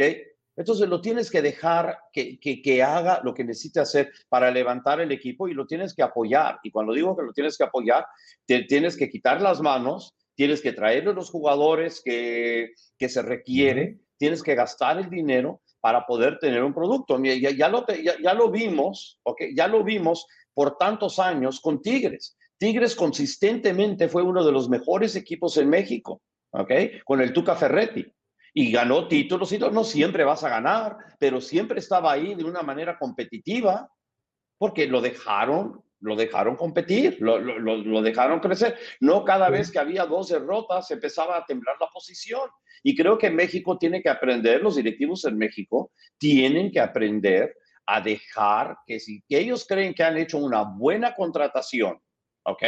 Entonces 0.55 0.87
lo 0.87 1.01
tienes 1.01 1.31
que 1.31 1.41
dejar 1.41 1.97
que, 2.11 2.39
que, 2.39 2.83
haga 2.83 3.21
lo 3.23 3.33
que 3.33 3.43
necesite 3.43 3.79
hacer 3.79 4.11
para 4.29 4.51
levantar 4.51 5.01
el 5.01 5.11
equipo 5.11 5.47
y 5.47 5.53
lo 5.53 5.65
tienes 5.65 5.93
que 5.93 6.03
apoyar. 6.03 6.59
Y 6.63 6.71
cuando 6.71 6.93
digo 6.93 7.15
que 7.17 7.23
lo 7.23 7.33
tienes 7.33 7.57
que 7.57 7.63
apoyar, 7.63 8.05
te 8.45 8.63
tienes 8.63 8.95
que 8.95 9.09
quitar 9.09 9.41
las 9.41 9.61
manos, 9.61 10.13
tienes 10.35 10.61
que 10.61 10.73
traerle 10.73 11.13
los 11.13 11.31
jugadores 11.31 12.01
que, 12.03 12.71
que 12.97 13.09
se 13.09 13.21
requiere, 13.21 13.99
tienes 14.17 14.43
que 14.43 14.55
gastar 14.55 14.99
el 14.99 15.09
dinero, 15.09 15.61
para 15.83 16.05
poder 16.05 16.39
tener 16.39 16.63
un 16.63 16.73
producto. 16.73 17.21
Ya, 17.21 17.51
ya, 17.51 17.67
lo, 17.67 17.85
ya, 17.85 18.33
lo 18.33 18.49
vimos, 18.49 19.19
okay, 19.23 19.53
ya 19.53 19.67
lo 19.67 19.83
vimos 19.83 20.25
por 20.53 20.77
tantos 20.77 21.19
años 21.19 21.59
con 21.59 21.81
Tigres. 21.81 22.37
Tigres 22.57 22.95
consistentemente 22.95 24.07
fue 24.07 24.23
uno 24.23 24.45
de 24.45 24.53
los 24.53 24.69
mejores 24.69 25.17
equipos 25.17 25.57
en 25.57 25.69
México, 25.69 26.21
¿ok? 26.51 26.71
Con 27.03 27.19
el 27.19 27.33
Tuca 27.33 27.57
Ferretti. 27.57 28.05
Y 28.53 28.71
ganó 28.71 29.07
títulos 29.07 29.51
y 29.51 29.57
no 29.57 29.83
siempre 29.83 30.23
vas 30.23 30.43
a 30.43 30.49
ganar, 30.49 30.97
pero 31.19 31.41
siempre 31.41 31.79
estaba 31.79 32.11
ahí 32.11 32.35
de 32.35 32.43
una 32.43 32.61
manera 32.61 32.97
competitiva 32.99 33.89
porque 34.57 34.87
lo 34.87 35.01
dejaron, 35.01 35.83
lo 35.99 36.15
dejaron 36.15 36.55
competir, 36.55 37.17
lo, 37.19 37.39
lo, 37.39 37.57
lo 37.59 38.01
dejaron 38.01 38.39
crecer. 38.39 38.77
No 38.99 39.25
cada 39.25 39.49
vez 39.49 39.71
que 39.71 39.79
había 39.79 40.05
dos 40.05 40.29
derrotas 40.29 40.89
empezaba 40.91 41.37
a 41.37 41.45
temblar 41.45 41.75
la 41.79 41.87
posición. 41.87 42.49
Y 42.83 42.95
creo 42.95 43.17
que 43.17 43.29
México 43.29 43.77
tiene 43.77 44.01
que 44.01 44.09
aprender, 44.09 44.61
los 44.61 44.75
directivos 44.75 45.25
en 45.25 45.37
México 45.37 45.91
tienen 46.17 46.71
que 46.71 46.79
aprender 46.79 47.55
a 47.85 48.01
dejar 48.01 48.77
que 48.85 48.99
si 48.99 49.23
ellos 49.29 49.65
creen 49.67 49.93
que 49.93 50.03
han 50.03 50.17
hecho 50.17 50.37
una 50.37 50.63
buena 50.63 51.15
contratación, 51.15 51.99
¿ok? 52.45 52.63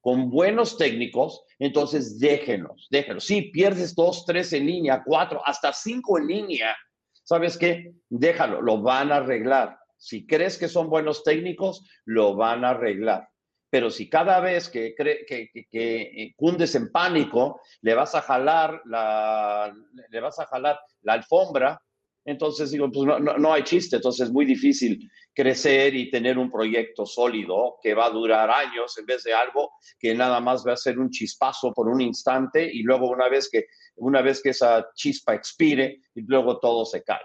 Con 0.00 0.30
buenos 0.30 0.78
técnicos, 0.78 1.44
entonces 1.58 2.18
déjenos, 2.18 2.88
déjenos. 2.90 3.24
Si 3.24 3.42
pierdes 3.42 3.94
dos, 3.94 4.24
tres 4.24 4.52
en 4.52 4.66
línea, 4.66 5.02
cuatro, 5.04 5.42
hasta 5.44 5.72
cinco 5.72 6.18
en 6.18 6.26
línea, 6.26 6.76
¿sabes 7.22 7.58
qué? 7.58 7.92
Déjalo, 8.08 8.62
lo 8.62 8.80
van 8.80 9.12
a 9.12 9.16
arreglar. 9.16 9.78
Si 9.96 10.26
crees 10.26 10.56
que 10.56 10.68
son 10.68 10.88
buenos 10.88 11.22
técnicos, 11.22 11.84
lo 12.06 12.34
van 12.34 12.64
a 12.64 12.70
arreglar. 12.70 13.28
Pero 13.70 13.90
si 13.90 14.08
cada 14.08 14.40
vez 14.40 14.68
que, 14.68 14.94
que, 14.96 15.24
que, 15.26 15.50
que, 15.70 16.00
eh, 16.00 16.34
cundes 16.36 16.74
en 16.74 16.90
pánico, 16.90 17.60
le 17.82 17.94
vas 17.94 18.14
a 18.14 18.22
jalar 18.22 18.82
la, 18.84 19.72
le 20.08 20.20
vas 20.20 20.38
a 20.40 20.46
jalar 20.46 20.80
la 21.02 21.12
alfombra, 21.12 21.80
entonces 22.24 22.70
digo, 22.70 22.90
pues 22.90 23.06
no, 23.06 23.18
no, 23.18 23.52
hay 23.52 23.62
chiste, 23.62 23.96
entonces 23.96 24.28
es 24.28 24.32
muy 24.32 24.44
difícil 24.44 25.10
crecer 25.34 25.94
y 25.94 26.10
tener 26.10 26.38
un 26.38 26.50
proyecto 26.50 27.06
sólido 27.06 27.76
que 27.82 27.94
va 27.94 28.06
a 28.06 28.10
durar 28.10 28.50
años 28.50 28.96
en 28.98 29.06
vez 29.06 29.24
de 29.24 29.32
algo 29.32 29.70
que 29.98 30.14
nada 30.14 30.40
más 30.40 30.66
va 30.66 30.74
a 30.74 30.76
ser 30.76 30.98
un 30.98 31.10
chispazo 31.10 31.72
por 31.72 31.88
un 31.88 32.00
instante 32.00 32.68
y 32.70 32.82
luego 32.82 33.08
una 33.08 33.28
vez 33.28 33.48
que, 33.50 33.66
una 33.96 34.20
vez 34.22 34.42
que 34.42 34.50
esa 34.50 34.88
chispa 34.94 35.34
expire 35.34 36.02
y 36.14 36.22
luego 36.22 36.58
todo 36.58 36.84
se 36.84 37.02
cae. 37.02 37.24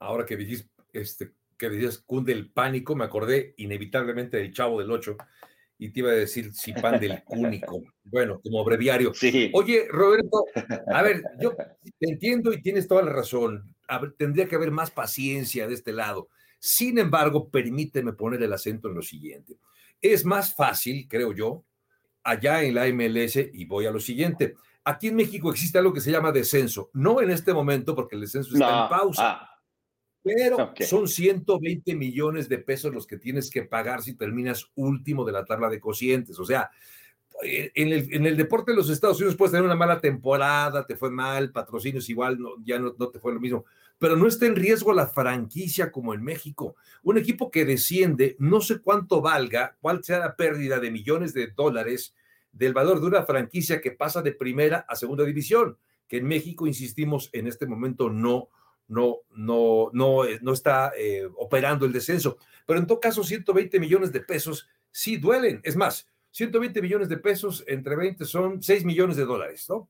Ahora 0.00 0.26
que 0.26 0.36
dijiste, 0.36 0.68
este, 0.92 1.32
que 1.56 1.88
cunde 2.04 2.32
el 2.32 2.50
pánico, 2.52 2.96
me 2.96 3.04
acordé 3.04 3.54
inevitablemente 3.58 4.38
del 4.38 4.52
Chavo 4.52 4.80
del 4.80 4.90
Ocho 4.90 5.16
y 5.78 5.90
te 5.90 6.00
iba 6.00 6.10
a 6.10 6.14
decir 6.14 6.50
pan 6.80 7.00
del 7.00 7.22
Cúnico. 7.24 7.82
Bueno, 8.06 8.38
como 8.44 8.62
breviario. 8.62 9.14
Sí. 9.14 9.50
Oye, 9.54 9.86
Roberto, 9.88 10.44
a 10.92 11.02
ver, 11.02 11.22
yo 11.40 11.56
te 11.56 12.10
entiendo 12.10 12.52
y 12.52 12.60
tienes 12.60 12.86
toda 12.86 13.02
la 13.02 13.10
razón. 13.10 13.74
tendría 14.18 14.46
que 14.46 14.56
haber 14.56 14.70
más 14.70 14.90
paciencia 14.90 15.66
de 15.66 15.72
este 15.72 15.90
lado. 15.92 16.28
Sin 16.58 16.98
embargo, 16.98 17.48
permíteme 17.48 18.12
poner 18.12 18.42
el 18.42 18.52
acento 18.52 18.88
en 18.88 18.94
lo 18.94 19.02
siguiente. 19.02 19.56
Es 20.02 20.26
más 20.26 20.54
fácil, 20.54 21.08
creo 21.08 21.32
yo, 21.32 21.64
allá 22.22 22.62
en 22.62 22.74
la 22.74 22.86
MLS, 22.88 23.36
y 23.52 23.64
voy 23.64 23.86
a 23.86 23.90
lo 23.90 24.00
siguiente. 24.00 24.54
Aquí 24.84 25.08
en 25.08 25.16
México 25.16 25.50
existe 25.50 25.78
algo 25.78 25.94
que 25.94 26.02
se 26.02 26.12
llama 26.12 26.30
descenso. 26.30 26.90
No 26.92 27.22
en 27.22 27.30
este 27.30 27.54
momento, 27.54 27.96
porque 27.96 28.16
el 28.16 28.20
descenso 28.20 28.52
está 28.52 28.82
en 28.82 28.88
pausa. 28.90 29.30
Ah 29.30 29.53
pero 30.24 30.72
son 30.80 31.06
120 31.06 31.94
millones 31.94 32.48
de 32.48 32.56
pesos 32.56 32.94
los 32.94 33.06
que 33.06 33.18
tienes 33.18 33.50
que 33.50 33.62
pagar 33.62 34.02
si 34.02 34.14
terminas 34.14 34.70
último 34.74 35.22
de 35.22 35.32
la 35.32 35.44
tabla 35.44 35.68
de 35.68 35.78
cocientes. 35.78 36.38
O 36.38 36.46
sea, 36.46 36.70
eh, 37.42 37.70
en 37.74 37.92
el, 37.92 38.14
en 38.14 38.24
el, 38.24 38.34
deporte 38.34 38.70
de 38.70 38.76
los 38.78 38.88
Estados 38.88 39.18
Unidos 39.18 39.36
puedes 39.36 39.52
tener 39.52 39.66
una 39.66 39.74
mala 39.74 40.00
temporada, 40.00 40.86
te 40.86 40.96
fue 40.96 41.10
mal, 41.10 41.52
patrocinios 41.52 42.08
igual, 42.08 42.38
no, 42.38 42.52
ya 42.64 42.78
no, 42.78 42.94
no, 42.98 43.08
te 43.08 43.18
fue 43.18 43.34
lo 43.34 43.40
mismo, 43.40 43.66
pero 43.98 44.16
no 44.16 44.26
está 44.26 44.46
en 44.46 44.56
riesgo 44.56 44.94
la 44.94 45.08
franquicia 45.08 45.92
como 45.92 46.14
en 46.14 46.22
México. 46.22 46.74
Un 47.02 47.18
equipo 47.18 47.50
que 47.50 47.66
desciende, 47.66 48.34
no 48.38 48.62
sé 48.62 48.78
cuánto 48.78 49.20
valga, 49.20 49.76
cuál 49.82 50.02
sea 50.02 50.20
la 50.20 50.36
pérdida 50.36 50.80
de 50.80 50.90
millones 50.90 51.34
de 51.34 51.48
dólares 51.48 52.14
del 52.50 52.72
valor 52.72 53.00
de 53.00 53.08
una 53.08 53.24
franquicia 53.24 53.82
que 53.82 53.90
pasa 53.90 54.22
de 54.22 54.32
primera 54.32 54.86
a 54.88 54.96
segunda 54.96 55.24
división, 55.24 55.76
que 56.08 56.18
en 56.18 56.26
México, 56.26 56.66
insistimos, 56.66 57.28
en 57.34 57.46
este 57.46 57.66
momento 57.66 58.08
no 58.08 58.48
no, 58.88 59.20
no, 59.30 59.90
no, 59.92 60.24
eh, 60.24 60.38
no 60.42 60.52
está 60.52 60.92
eh, 60.96 61.28
operando 61.36 61.86
el 61.86 61.92
descenso. 61.92 62.38
Pero 62.66 62.78
en 62.78 62.86
todo 62.86 63.00
caso, 63.00 63.24
120 63.24 63.80
millones 63.80 64.12
de 64.12 64.20
pesos 64.20 64.68
sí 64.90 65.16
duelen. 65.16 65.60
Es 65.64 65.76
más, 65.76 66.08
120 66.30 66.82
millones 66.82 67.08
de 67.08 67.18
pesos 67.18 67.64
entre 67.66 67.96
20 67.96 68.24
son 68.24 68.62
6 68.62 68.84
millones 68.84 69.16
de 69.16 69.24
dólares, 69.24 69.66
¿no? 69.68 69.88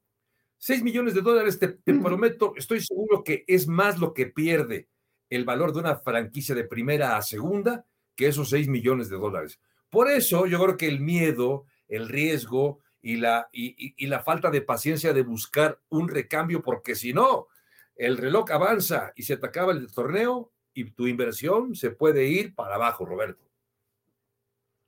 6 0.59 0.83
millones 0.83 1.15
de 1.15 1.21
dólares, 1.21 1.59
te, 1.59 1.69
prometo, 1.69 2.55
estoy 2.57 2.81
seguro 2.81 3.23
que 3.23 3.45
es 3.47 3.67
más 3.67 3.99
lo 3.99 4.15
que 4.15 4.27
pierde 4.27 4.89
el 5.29 5.45
valor 5.45 5.73
de 5.73 5.81
una 5.81 5.97
franquicia 5.97 6.55
de 6.55 6.65
primera 6.65 7.17
a 7.17 7.23
segunda 7.23 7.85
que 8.15 8.29
esos 8.29 8.51
6 8.51 8.69
millones 8.69 9.11
de 9.11 9.17
dólares. 9.17 9.61
Por 9.91 10.11
eso 10.11 10.47
yo 10.47 10.63
creo 10.63 10.77
que 10.77 10.89
el 10.89 11.01
miedo, 11.01 11.67
el 11.89 12.09
riesgo 12.09 12.81
y 13.03 13.17
la, 13.17 13.49
y 13.53 14.07
la 14.07 14.23
falta 14.23 14.51
de 14.51 14.63
paciencia 14.63 15.13
de 15.13 15.23
buscar 15.23 15.81
un 15.91 16.09
recambio, 16.09 16.63
porque 16.63 16.95
si 16.95 17.13
no, 17.13 17.49
el 17.97 18.17
reloj 18.17 18.51
avanza 18.51 19.13
y 19.17 19.23
se 19.23 19.37
te 19.37 19.47
acaba 19.47 19.73
el 19.73 19.93
torneo 19.93 20.53
y 20.75 20.91
tu 20.91 21.07
inversión 21.07 21.75
se 21.75 21.91
puede 21.91 22.27
ir 22.27 22.55
para 22.55 22.75
abajo, 22.75 23.05
Roberto. 23.05 23.45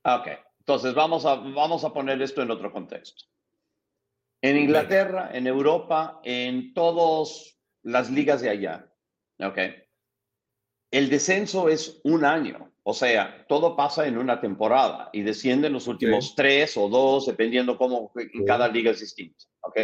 Ok, 0.05 0.29
entonces 0.61 0.95
vamos 0.95 1.25
a, 1.27 1.37
vamos 1.37 1.85
a 1.85 1.93
poner 1.93 2.21
esto 2.23 2.43
en 2.43 2.51
otro 2.51 2.73
contexto. 2.73 3.25
En 4.43 4.57
Inglaterra, 4.57 5.31
en 5.33 5.47
Europa, 5.47 6.21
en 6.23 6.75
todas 6.75 7.59
las 7.83 8.11
ligas 8.11 8.41
de 8.43 8.51
allá, 8.51 8.93
ok, 9.41 9.59
el 10.91 11.09
descenso 11.09 11.69
es 11.69 12.01
un 12.05 12.25
año, 12.25 12.73
o 12.83 12.95
sea, 12.95 13.45
todo 13.49 13.75
pasa 13.75 14.07
en 14.07 14.19
una 14.19 14.41
temporada 14.41 15.11
y 15.13 15.23
descienden 15.23 15.73
los 15.73 15.89
últimos 15.89 16.35
tres 16.37 16.77
o 16.77 16.89
dos, 16.89 17.27
dependiendo 17.27 17.77
cómo 17.77 18.13
en 18.15 18.45
cada 18.45 18.69
liga 18.69 18.93
es 18.93 19.01
distinto, 19.01 19.47
ok. 19.63 19.81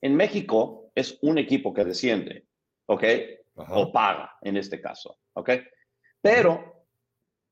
En 0.00 0.16
México 0.16 0.90
es 0.96 1.18
un 1.22 1.38
equipo 1.38 1.72
que 1.72 1.84
desciende 1.84 2.46
¿ok? 2.86 3.04
O 3.54 3.92
paga 3.92 4.36
en 4.42 4.56
este 4.56 4.80
caso, 4.80 5.18
¿ok? 5.34 5.50
Pero 6.20 6.86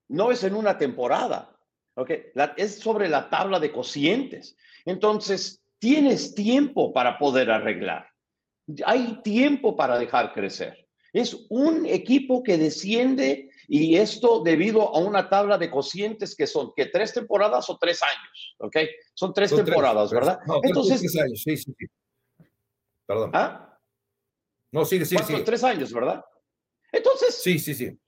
no 0.09 0.31
es 0.31 0.45
en 0.45 0.55
una 0.55 0.79
temporada, 0.79 1.57
¿ok? 1.95 2.11
es 2.57 2.79
sobre 2.79 3.09
la 3.09 3.29
tabla 3.29 3.61
de 3.61 3.73
cocientes. 3.73 4.57
Entonces, 4.85 5.63
tienes 5.79 6.35
tiempo 6.35 6.93
para 6.93 7.19
poder 7.19 7.51
arreglar. 7.51 8.09
Hay 8.85 9.21
tiempo 9.23 9.77
para 9.77 9.99
dejar 9.99 10.33
crecer. 10.33 10.89
Es 11.13 11.47
un 11.49 11.87
equipo 11.87 12.43
que 12.43 12.57
desciende 12.57 13.51
y 13.67 13.97
esto 13.97 14.43
debido 14.43 14.95
a 14.95 14.99
una 14.99 15.29
tabla 15.29 15.59
de 15.59 15.71
cocientes 15.71 16.37
que 16.37 16.47
son 16.47 16.73
que 16.75 16.87
tres 16.87 17.13
temporadas 17.13 17.69
o 17.71 17.79
tres 17.79 18.01
años, 18.03 18.57
¿ok? 18.59 18.77
Son 19.15 19.33
tres 19.33 19.55
temporadas, 19.55 20.11
¿verdad? 20.11 20.39
Entonces, 20.63 21.01
tres 21.01 21.17
años, 21.17 21.43
sí, 21.43 21.57
sí, 21.57 21.75
sí. 21.77 21.87
Perdón. 23.07 23.31
¿Ah? 23.35 23.70
No, 24.73 24.85
sí, 24.85 25.05
sí, 25.05 25.17
sí. 25.19 25.35
Tres 25.45 25.65
años, 25.65 25.93
¿verdad? 25.93 26.25
Entonces. 26.93 27.43
Sí, 27.43 27.59
sí, 27.59 27.75
sí. 27.75 27.99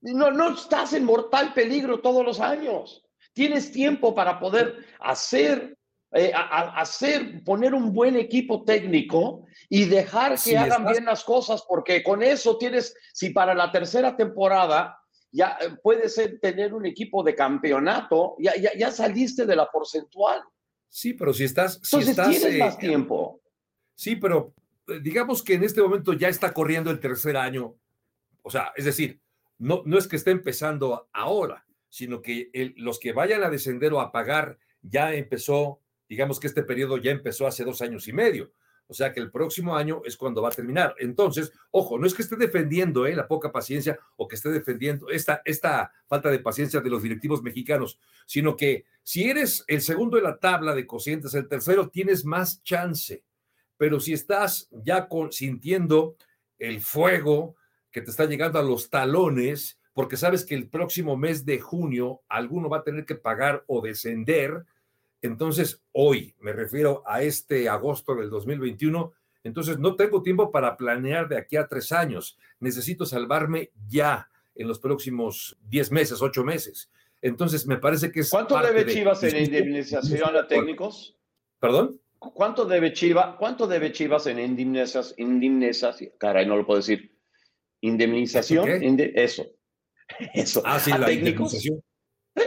No, 0.00 0.30
no 0.30 0.54
estás 0.54 0.92
en 0.92 1.04
mortal 1.04 1.52
peligro 1.54 2.00
todos 2.00 2.24
los 2.24 2.40
años. 2.40 3.04
Tienes 3.32 3.72
tiempo 3.72 4.14
para 4.14 4.38
poder 4.38 4.84
hacer, 5.00 5.76
eh, 6.12 6.32
hacer, 6.34 7.42
poner 7.44 7.74
un 7.74 7.92
buen 7.92 8.16
equipo 8.16 8.64
técnico 8.64 9.46
y 9.68 9.84
dejar 9.84 10.40
que 10.40 10.56
hagan 10.56 10.86
bien 10.86 11.04
las 11.04 11.24
cosas, 11.24 11.64
porque 11.68 12.02
con 12.02 12.22
eso 12.22 12.58
tienes, 12.58 12.94
si 13.12 13.30
para 13.30 13.54
la 13.54 13.70
tercera 13.70 14.16
temporada 14.16 14.98
ya 15.30 15.58
eh, 15.60 15.70
puedes 15.82 16.20
tener 16.40 16.74
un 16.74 16.86
equipo 16.86 17.22
de 17.22 17.34
campeonato, 17.34 18.36
ya, 18.38 18.56
ya, 18.56 18.70
ya, 18.76 18.90
saliste 18.90 19.44
de 19.44 19.56
la 19.56 19.70
porcentual. 19.70 20.42
Sí, 20.88 21.14
pero 21.14 21.34
si 21.34 21.44
estás. 21.44 21.76
Entonces 21.76 22.16
tienes 22.16 22.44
eh, 22.44 22.58
más 22.58 22.78
tiempo. 22.78 23.40
Sí, 23.94 24.16
pero 24.16 24.54
digamos 25.02 25.42
que 25.42 25.54
en 25.54 25.64
este 25.64 25.82
momento 25.82 26.12
ya 26.12 26.28
está 26.28 26.52
corriendo 26.52 26.90
el 26.90 27.00
tercer 27.00 27.36
año, 27.36 27.76
o 28.42 28.50
sea, 28.50 28.72
es 28.76 28.84
decir, 28.84 29.20
no, 29.58 29.82
no 29.84 29.98
es 29.98 30.06
que 30.06 30.16
esté 30.16 30.30
empezando 30.30 31.08
ahora, 31.12 31.66
sino 31.88 32.22
que 32.22 32.50
los 32.76 32.98
que 32.98 33.12
vayan 33.12 33.42
a 33.42 33.50
descender 33.50 33.92
o 33.92 34.00
a 34.00 34.12
pagar 34.12 34.58
ya 34.82 35.14
empezó, 35.14 35.80
digamos 36.08 36.38
que 36.38 36.46
este 36.46 36.62
periodo 36.62 36.96
ya 36.98 37.10
empezó 37.10 37.46
hace 37.46 37.64
dos 37.64 37.82
años 37.82 38.06
y 38.08 38.12
medio. 38.12 38.52
O 38.90 38.94
sea 38.94 39.12
que 39.12 39.20
el 39.20 39.30
próximo 39.30 39.76
año 39.76 40.00
es 40.06 40.16
cuando 40.16 40.40
va 40.40 40.48
a 40.48 40.52
terminar. 40.52 40.94
Entonces, 40.98 41.52
ojo, 41.70 41.98
no 41.98 42.06
es 42.06 42.14
que 42.14 42.22
esté 42.22 42.36
defendiendo 42.36 43.06
eh, 43.06 43.14
la 43.14 43.28
poca 43.28 43.52
paciencia 43.52 43.98
o 44.16 44.26
que 44.26 44.36
esté 44.36 44.48
defendiendo 44.48 45.10
esta, 45.10 45.42
esta 45.44 45.92
falta 46.06 46.30
de 46.30 46.38
paciencia 46.38 46.80
de 46.80 46.88
los 46.88 47.02
directivos 47.02 47.42
mexicanos, 47.42 48.00
sino 48.24 48.56
que 48.56 48.86
si 49.02 49.28
eres 49.28 49.62
el 49.66 49.82
segundo 49.82 50.16
de 50.16 50.22
la 50.22 50.38
tabla 50.38 50.74
de 50.74 50.86
cocientes, 50.86 51.34
el 51.34 51.48
tercero, 51.48 51.90
tienes 51.90 52.24
más 52.24 52.62
chance 52.62 53.22
pero 53.78 54.00
si 54.00 54.12
estás 54.12 54.68
ya 54.70 55.08
sintiendo 55.30 56.16
el 56.58 56.80
fuego 56.80 57.56
que 57.90 58.02
te 58.02 58.10
está 58.10 58.26
llegando 58.26 58.58
a 58.58 58.62
los 58.62 58.90
talones, 58.90 59.78
porque 59.94 60.16
sabes 60.16 60.44
que 60.44 60.54
el 60.54 60.68
próximo 60.68 61.16
mes 61.16 61.46
de 61.46 61.58
junio 61.58 62.20
alguno 62.28 62.68
va 62.68 62.78
a 62.78 62.84
tener 62.84 63.06
que 63.06 63.14
pagar 63.14 63.64
o 63.66 63.80
descender, 63.80 64.64
entonces 65.22 65.82
hoy, 65.92 66.34
me 66.40 66.52
refiero 66.52 67.02
a 67.06 67.22
este 67.22 67.68
agosto 67.68 68.14
del 68.14 68.30
2021, 68.30 69.12
Entonces, 69.44 69.78
no 69.78 69.94
tengo 69.94 70.20
tiempo 70.20 70.50
para 70.50 70.76
planear 70.76 71.28
de 71.28 71.38
aquí 71.38 71.56
a 71.56 71.68
tres 71.68 71.92
años. 71.92 72.36
Necesito 72.58 73.06
salvarme 73.06 73.70
ya 73.88 74.28
en 74.54 74.66
los 74.68 74.78
próximos 74.80 75.56
diez 75.62 75.90
meses, 75.90 76.20
ocho 76.20 76.44
meses. 76.44 76.90
Entonces, 77.22 77.66
me 77.66 77.78
parece 77.78 78.10
que 78.10 78.20
es. 78.20 78.30
¿Cuánto 78.30 78.60
debe 78.60 78.84
Chivas 78.86 79.22
en 79.22 79.44
indemnización 79.44 80.36
a 80.36 80.46
técnicos? 80.46 81.16
¿Perdón? 81.60 82.00
¿Cuánto 82.18 82.64
debe 82.64 82.92
Chivas, 82.92 83.36
cuánto 83.36 83.66
debe 83.66 83.92
Chivas 83.92 84.26
en 84.26 84.38
indemnización? 84.38 85.14
Indemnización, 85.18 86.12
caray, 86.18 86.46
no 86.46 86.56
lo 86.56 86.66
puedo 86.66 86.80
decir. 86.80 87.16
¿Indemnización? 87.80 88.68
eso. 89.14 89.46
Eso. 90.34 90.62
Ah, 90.64 90.80
sí, 90.80 90.90
la 90.90 91.12
indemnización. 91.12 91.82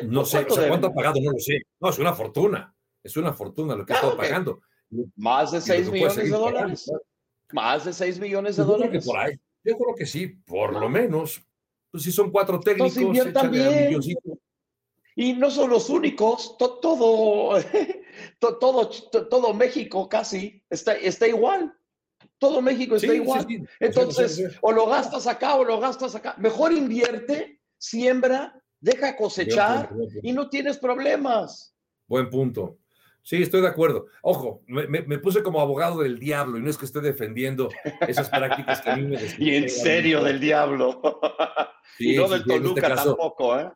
No 0.03 0.25
sé, 0.25 0.45
¿cuánto 0.45 0.87
ha 0.87 0.93
pagado? 0.93 1.21
No 1.21 1.31
lo 1.31 1.37
sé. 1.37 1.61
No, 1.79 1.89
es 1.89 1.99
una 1.99 2.13
fortuna. 2.13 2.75
Es 3.03 3.17
una 3.17 3.33
fortuna 3.33 3.75
lo 3.75 3.85
que 3.85 3.93
está 3.93 4.15
pagando. 4.15 4.61
Más 5.15 5.51
de 5.51 5.61
6 5.61 5.91
millones 5.91 6.15
de 6.15 6.29
dólares. 6.29 6.91
Más 7.51 7.85
de 7.85 7.93
6 7.93 8.19
millones 8.19 8.55
de 8.57 8.63
dólares. 8.63 9.05
Yo 9.05 9.77
creo 9.77 9.95
que 9.95 10.05
sí, 10.05 10.27
por 10.27 10.73
lo 10.73 10.89
menos. 10.89 11.41
Pues 11.91 12.03
si 12.03 12.11
son 12.11 12.31
cuatro 12.31 12.59
técnicos, 12.59 13.33
también. 13.33 13.99
Y 15.15 15.33
no 15.33 15.51
son 15.51 15.69
los 15.69 15.89
únicos, 15.89 16.55
todo, 16.57 17.59
todo, 18.39 18.89
todo, 19.29 19.53
México 19.53 20.07
casi 20.09 20.63
está, 20.69 20.93
está 20.93 21.27
igual. 21.27 21.73
Todo 22.37 22.61
México 22.61 22.95
está 22.95 23.13
igual. 23.13 23.45
Entonces, 23.79 24.57
o 24.61 24.71
lo 24.71 24.87
gastas 24.87 25.27
acá 25.27 25.55
o 25.55 25.63
lo 25.63 25.79
gastas 25.79 26.15
acá. 26.15 26.35
Mejor 26.37 26.71
invierte, 26.71 27.61
siembra, 27.77 28.61
deja 28.79 29.15
cosechar 29.15 29.91
y 30.21 30.31
no 30.33 30.49
tienes 30.49 30.77
problemas. 30.77 31.75
Buen 32.07 32.29
punto. 32.29 32.77
Sí, 33.23 33.41
estoy 33.41 33.61
de 33.61 33.67
acuerdo. 33.67 34.07
Ojo, 34.23 34.63
me, 34.67 35.19
puse 35.19 35.43
como 35.43 35.61
abogado 35.61 36.01
del 36.01 36.17
diablo 36.17 36.57
y 36.57 36.61
no 36.61 36.69
es 36.69 36.77
que 36.77 36.85
esté 36.85 37.01
defendiendo 37.01 37.69
esas 38.07 38.29
prácticas 38.29 38.81
que 38.81 38.89
a 38.89 38.95
mí 38.95 39.03
me 39.03 39.17
Y 39.37 39.55
en 39.55 39.69
serio 39.69 40.23
del 40.23 40.39
diablo. 40.39 40.99
y 41.99 42.15
no 42.15 42.27
del 42.27 42.43
Toluca 42.43 42.87
este 42.87 43.03
tampoco, 43.03 43.59
¿eh? 43.59 43.71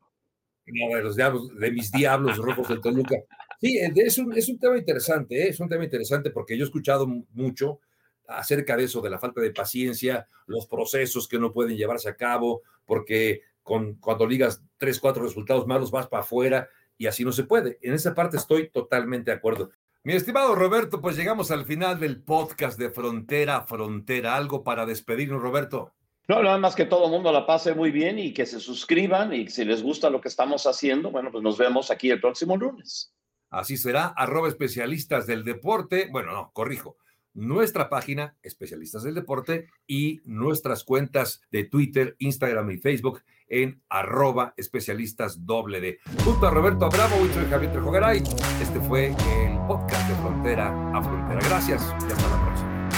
No, 0.68 0.96
de 0.96 1.04
los 1.04 1.16
diablos, 1.16 1.56
de 1.60 1.72
mis 1.72 1.92
diablos 1.92 2.38
rojos 2.38 2.68
del 2.68 2.82
Toluca. 2.82 3.16
Sí, 3.62 3.78
es 3.78 4.18
un, 4.18 4.34
es 4.38 4.50
un 4.50 4.60
tema 4.60 4.78
interesante, 4.78 5.44
¿eh? 5.44 5.50
es 5.50 5.60
un 5.60 5.70
tema 5.70 5.84
interesante 5.84 6.30
porque 6.30 6.58
yo 6.58 6.64
he 6.64 6.68
escuchado 6.68 7.08
mucho 7.34 7.80
acerca 8.28 8.76
de 8.76 8.86
eso, 8.86 9.02
de 9.02 9.10
la 9.10 9.20
falta 9.20 9.42
de 9.42 9.52
paciencia, 9.52 10.28
los 10.48 10.68
procesos 10.68 11.28
que 11.28 11.40
no 11.40 11.54
pueden 11.54 11.78
llevarse 11.78 12.10
a 12.10 12.16
cabo, 12.16 12.64
porque 12.86 13.42
con, 13.64 13.96
cuando 13.96 14.28
ligas 14.28 14.64
tres, 14.78 15.00
cuatro 15.00 15.24
resultados 15.24 15.68
malos 15.68 15.92
vas 15.92 16.08
para 16.08 16.24
afuera 16.24 16.70
y 16.98 17.08
así 17.08 17.24
no 17.24 17.32
se 17.32 17.44
puede. 17.44 17.78
En 17.82 17.94
esa 17.94 18.14
parte 18.14 18.38
estoy 18.38 18.70
totalmente 18.70 19.32
de 19.32 19.38
acuerdo. 19.38 19.72
Mi 20.04 20.14
estimado 20.14 20.54
Roberto, 20.54 21.02
pues 21.02 21.18
llegamos 21.18 21.50
al 21.50 21.66
final 21.66 22.00
del 22.00 22.22
podcast 22.22 22.78
de 22.78 22.92
Frontera 22.92 23.58
a 23.58 23.66
Frontera. 23.66 24.36
¿Algo 24.36 24.64
para 24.64 24.86
despedirnos, 24.86 25.42
Roberto? 25.42 25.94
No, 26.28 26.44
nada 26.44 26.60
más 26.60 26.76
que 26.76 26.86
todo 26.86 27.06
el 27.06 27.12
mundo 27.12 27.32
la 27.32 27.48
pase 27.48 27.74
muy 27.74 27.90
bien 27.90 28.20
y 28.20 28.34
que 28.34 28.46
se 28.46 28.60
suscriban 28.60 29.34
y 29.34 29.48
si 29.48 29.66
les 29.66 29.82
gusta 29.82 30.12
lo 30.12 30.22
que 30.22 30.28
estamos 30.28 30.68
haciendo, 30.68 31.10
bueno, 31.10 31.32
pues 31.32 31.44
nos 31.44 31.58
vemos 31.58 31.90
aquí 31.90 32.12
el 32.12 32.22
próximo 32.22 32.56
lunes. 32.56 33.15
Así 33.56 33.78
será, 33.78 34.08
arroba 34.08 34.50
especialistas 34.50 35.28
del 35.28 35.46
deporte. 35.46 36.10
Bueno, 36.12 36.34
no, 36.34 36.52
corrijo. 36.52 36.98
Nuestra 37.34 37.90
página, 37.90 38.36
especialistas 38.44 39.04
del 39.04 39.16
deporte, 39.16 39.70
y 39.88 40.22
nuestras 40.26 40.84
cuentas 40.84 41.42
de 41.52 41.64
Twitter, 41.64 42.16
Instagram 42.20 42.72
y 42.72 42.78
Facebook 42.78 43.22
en 43.48 43.82
arroba 43.88 44.54
especialistas 44.58 45.46
doble 45.46 45.80
D. 45.80 46.00
Junto 46.26 46.48
a 46.48 46.52
Roberto 46.52 46.86
Abramo, 46.86 47.16
y 47.26 47.30
Javier 47.50 47.72
Trejogaray, 47.72 48.24
este 48.62 48.80
fue 48.82 49.08
el 49.08 49.58
podcast 49.68 50.10
de 50.10 50.16
Frontera 50.16 50.92
a 50.94 51.02
Frontera. 51.02 51.40
Gracias 51.48 51.82
y 52.02 52.12
hasta 52.12 52.30
la 52.30 52.46
próxima. 52.46 52.90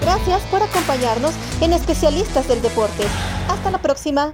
Gracias 0.00 0.42
por 0.46 0.62
acompañarnos 0.62 1.34
en 1.60 1.72
Especialistas 1.72 2.46
del 2.46 2.62
Deporte. 2.62 3.04
Hasta 3.48 3.72
la 3.72 3.82
próxima. 3.82 4.32